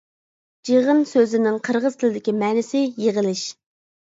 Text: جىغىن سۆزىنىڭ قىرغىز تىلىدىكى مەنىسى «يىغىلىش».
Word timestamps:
جىغىن 0.69 1.03
سۆزىنىڭ 1.11 1.59
قىرغىز 1.67 1.99
تىلىدىكى 2.01 2.35
مەنىسى 2.41 2.85
«يىغىلىش». 3.07 3.45